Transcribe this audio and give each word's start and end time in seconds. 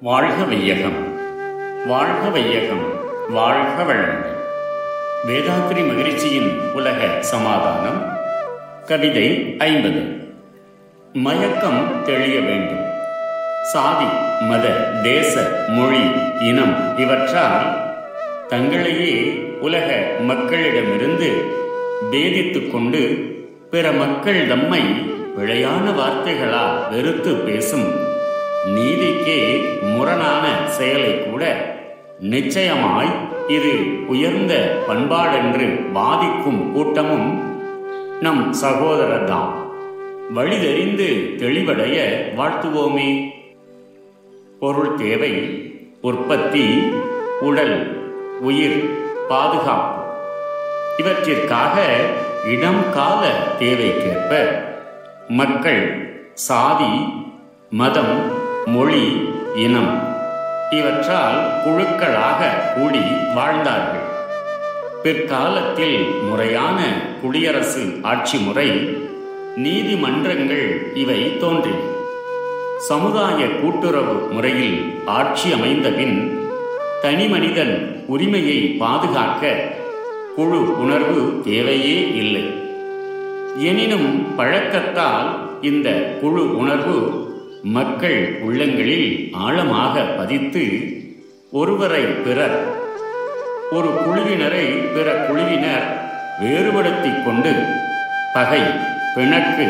வாழ்க 0.00 0.44
வையகம். 0.44 1.14
வாழ்க 1.86 2.28
வையகம். 2.28 3.00
வாழ்க 3.30 3.82
வளங்கள் 3.82 4.36
வேதாத்ரி 5.26 5.86
மகிழ்ச்சியின் 5.86 6.60
உலக 6.74 7.22
சமாதானம். 7.22 8.18
கவிதை 8.86 9.54
ஐம்பது. 9.58 10.28
மயக்கம் 11.12 12.02
தெளிய 12.04 12.40
வேண்டும். 12.40 12.84
சாதி 13.62 14.04
மத 14.40 14.68
தேச 15.02 15.64
மொழி 15.68 16.10
இனம் 16.40 16.98
இவற்றால் 16.98 17.94
தங்களையே 18.48 19.44
உலக 19.60 20.10
மக்களிடமிருந்து 20.28 21.30
பேதித்துக் 22.12 22.70
கொண்டு 22.70 23.00
பிற 23.70 23.92
மக்கள் 23.92 24.46
தம்மை 24.46 24.80
பிழையான 25.36 25.94
வார்த்தைகளால் 25.94 26.90
வெறுத்து 26.90 27.34
பேசும் 27.34 28.05
நீதிக்கே 28.74 29.56
முரணான 29.82 30.44
செயலை 30.66 31.24
கூட 31.24 31.42
நிச்சயமாய் 32.20 33.10
இது 33.48 33.72
உயர்ந்த 34.06 34.82
பண்பாடென்று 34.88 35.92
பாதிக்கும் 35.92 36.72
கூட்டமும் 36.72 37.42
நம் 38.20 38.54
சகோதரர்தான் 38.62 39.52
வழிதெறிந்து 40.34 41.08
தெளிவடைய 41.38 41.96
வாழ்த்துவோமே. 42.36 43.30
பொருள் 44.60 44.94
தேவை 44.94 45.32
உற்பத்தி 46.00 46.92
உடல் 47.40 47.76
உயிர் 48.40 48.90
பாதுகாப்பு. 49.28 50.02
இவற்றிற்காக 50.96 51.76
இடம் 52.46 52.82
கால 52.92 53.30
தேவைக்கேற்ப 53.58 54.32
மக்கள் 55.28 55.82
சாதி 56.34 56.92
மதம் 57.70 58.44
மொழி 58.66 59.28
இனம் 59.56 60.14
இவற்றால் 60.70 61.62
குழுக்களாக 61.64 62.40
கூடி 62.74 62.98
வாழ்ந்தார்கள். 63.34 64.06
பிற்காலத்தில் 65.02 66.08
முறையான 66.30 66.78
குடியரசு 67.22 67.98
ஆட்சி 68.02 68.38
முறை 68.38 68.96
நீதிமன்றங்கள் 69.56 70.90
இவை 70.94 71.38
தோன்றின. 71.38 71.74
சமுதாய 72.78 73.46
கூட்டுறவு 73.46 74.28
முறையில் 74.30 75.02
ஆட்சி 75.06 75.52
அமைந்தபின் 75.52 76.46
தனிமனிதன் 77.02 78.04
உரிமையை 78.06 78.58
பாதுகாக்க 78.62 79.54
குழு 80.36 80.80
உணர்வு 80.80 81.40
தேவையே 81.44 82.14
இல்லை. 82.14 82.44
எனினும் 83.56 84.34
பழக்கத்தால் 84.36 85.28
இந்த 85.60 85.90
குழு 86.20 86.56
உணர்வு 86.56 87.24
மக்கள் 87.74 88.38
உள்ளங்களில் 88.42 89.30
ஆழமாக 89.32 90.02
பதித்து 90.18 90.64
ஒருவரை 91.50 92.02
பிறர் 92.02 92.56
ஒரு 93.70 93.88
குழுவினரை 93.88 94.66
பிற 94.94 95.26
குழுவினர் 95.26 95.86
வேறுபடுத்திக் 96.40 97.24
கொண்டு 97.24 97.52
பகை 98.34 98.62
பிணக்கு 99.14 99.66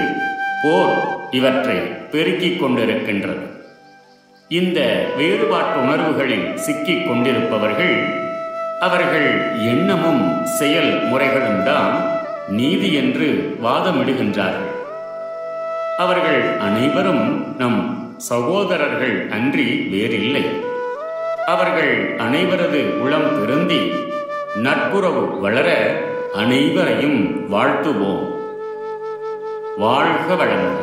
போர் 0.62 0.94
இவற்றை 1.30 1.78
பெருக்கிக் 2.12 2.58
கொண்டிருக்கின்றது. 2.62 3.44
இந்த 4.48 4.80
வேறுபாட்டு 5.16 5.80
உணர்வுகளில் 5.80 6.56
சிக்கிக் 6.56 7.08
கொண்டிருப்பவர்கள் 7.08 7.96
அவர்கள் 8.80 9.30
எண்ணமும் 9.72 10.46
செயல் 10.58 10.94
முறைகளும் 11.04 11.64
தான் 11.64 11.94
நீதி 12.48 12.92
என்று 12.92 13.28
வாதமிடுகின்றார்கள். 13.62 14.72
அவர்கள் 16.00 16.40
அனைவரும் 16.60 17.24
நம் 17.58 17.80
சகோதரர்கள் 18.28 19.16
அன்றி 19.30 19.66
வேறில்லை 19.92 20.44
அவர்கள் 21.46 21.92
அனைவரது 22.18 22.80
உளம் 23.04 23.30
திருந்தி 23.36 23.82
நட்புறவு 24.64 25.24
வளர 25.40 25.68
அனைவரையும் 26.34 27.20
வாழ்த்துவோம் 27.48 28.26
வாழ்க 29.84 30.34
வளங்கள் 30.34 30.82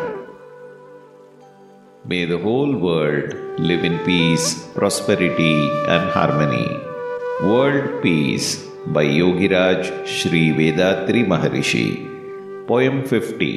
May 2.06 2.24
the 2.26 2.38
whole 2.38 2.74
world 2.78 3.30
live 3.60 3.84
in 3.84 3.94
peace, 4.00 4.48
prosperity, 4.74 5.54
and 5.88 6.04
harmony. 6.10 6.66
World 7.44 7.88
Peace 8.02 8.50
by 8.88 9.06
Yogiraj 9.20 9.82
Sri 10.08 10.44
Vedatri 10.52 11.22
Maharishi. 11.26 11.86
Poem 12.68 12.98
50 13.12 13.52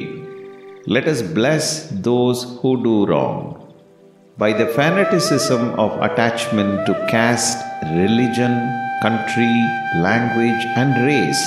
Let 0.89 1.05
us 1.05 1.21
bless 1.21 1.89
those 1.91 2.43
who 2.61 2.81
do 2.81 3.05
wrong. 3.07 3.59
By 4.37 4.53
the 4.53 4.67
fanaticism 4.67 5.75
of 5.77 6.01
attachment 6.01 6.85
to 6.87 6.93
caste, 7.11 7.59
religion, 7.91 8.55
country, 9.01 9.51
language, 9.99 10.63
and 10.79 10.95
race, 11.03 11.43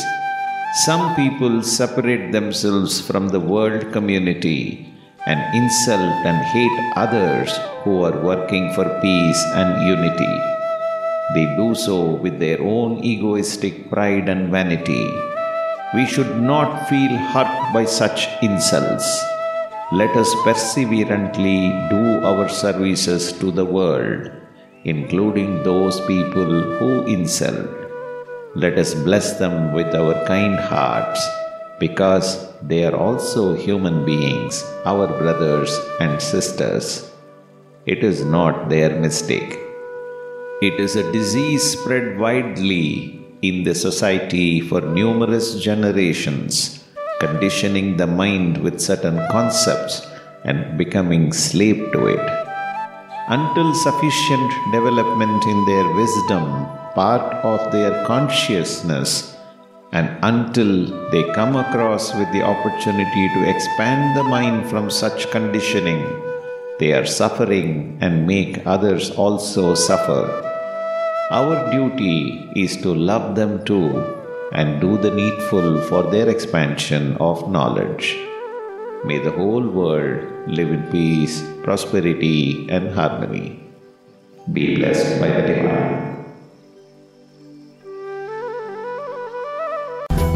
some 0.84 1.16
people 1.16 1.62
separate 1.62 2.32
themselves 2.32 3.00
from 3.00 3.28
the 3.30 3.40
world 3.40 3.90
community 3.94 4.86
and 5.24 5.40
insult 5.56 6.20
and 6.28 6.44
hate 6.52 6.92
others 6.96 7.56
who 7.82 8.04
are 8.04 8.20
working 8.20 8.74
for 8.74 8.84
peace 9.00 9.42
and 9.54 9.88
unity. 9.88 10.36
They 11.32 11.46
do 11.56 11.74
so 11.74 12.10
with 12.10 12.38
their 12.38 12.60
own 12.60 13.02
egoistic 13.02 13.88
pride 13.88 14.28
and 14.28 14.50
vanity. 14.50 15.08
We 15.92 16.06
should 16.06 16.40
not 16.40 16.88
feel 16.88 17.16
hurt 17.34 17.72
by 17.74 17.84
such 17.84 18.28
insults. 18.42 19.08
Let 19.90 20.16
us 20.16 20.32
perseverantly 20.44 21.74
do 21.90 22.24
our 22.24 22.48
services 22.48 23.32
to 23.40 23.50
the 23.50 23.64
world, 23.64 24.30
including 24.84 25.64
those 25.64 25.98
people 26.02 26.62
who 26.78 27.02
insult. 27.06 27.68
Let 28.54 28.78
us 28.78 28.94
bless 28.94 29.40
them 29.40 29.72
with 29.72 29.92
our 29.92 30.14
kind 30.26 30.54
hearts, 30.54 31.26
because 31.80 32.46
they 32.62 32.84
are 32.84 32.94
also 32.94 33.54
human 33.54 34.04
beings, 34.04 34.62
our 34.84 35.08
brothers 35.08 35.76
and 35.98 36.22
sisters. 36.22 37.10
It 37.86 38.04
is 38.04 38.24
not 38.24 38.68
their 38.68 38.94
mistake. 38.94 39.58
It 40.62 40.78
is 40.78 40.94
a 40.94 41.10
disease 41.10 41.64
spread 41.72 42.16
widely 42.16 43.19
in 43.42 43.62
the 43.64 43.74
society 43.74 44.60
for 44.60 44.80
numerous 44.80 45.60
generations, 45.60 46.84
conditioning 47.20 47.96
the 47.96 48.06
mind 48.06 48.58
with 48.58 48.80
certain 48.80 49.16
concepts 49.30 50.06
and 50.44 50.76
becoming 50.76 51.32
slave 51.32 51.90
to 51.92 52.06
it. 52.06 52.26
Until 53.28 53.72
sufficient 53.74 54.50
development 54.72 55.44
in 55.44 55.64
their 55.64 55.88
wisdom, 55.94 56.66
part 56.94 57.32
of 57.44 57.72
their 57.72 58.04
consciousness, 58.04 59.36
and 59.92 60.18
until 60.22 60.86
they 61.10 61.22
come 61.32 61.56
across 61.56 62.14
with 62.14 62.30
the 62.32 62.42
opportunity 62.42 63.28
to 63.34 63.48
expand 63.48 64.16
the 64.16 64.24
mind 64.24 64.68
from 64.68 64.90
such 64.90 65.30
conditioning, 65.30 66.04
they 66.78 66.92
are 66.92 67.06
suffering 67.06 67.98
and 68.00 68.26
make 68.26 68.66
others 68.66 69.10
also 69.10 69.74
suffer. 69.74 70.49
Our 71.31 71.71
duty 71.71 72.49
is 72.55 72.77
to 72.77 72.93
love 72.93 73.35
them 73.35 73.65
too 73.65 73.89
and 74.51 74.79
do 74.79 74.97
the 74.97 75.11
needful 75.11 75.81
for 75.81 76.03
their 76.03 76.29
expansion 76.29 77.17
of 77.19 77.51
knowledge. 77.51 78.15
May 79.05 79.19
the 79.19 79.31
whole 79.31 79.67
world 79.67 80.21
live 80.47 80.71
in 80.71 80.83
peace, 80.91 81.43
prosperity, 81.63 82.67
and 82.69 82.93
harmony. 82.93 83.59
Be 84.53 84.75
blessed 84.75 85.19
by 85.21 85.29
the 85.29 85.43
Divine. 85.49 86.01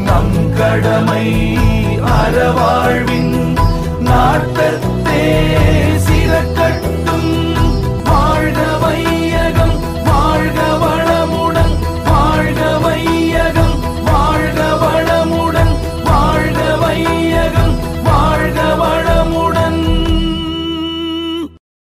நம் 0.06 0.36
கடமை 0.58 1.26
அறவா 2.18 2.70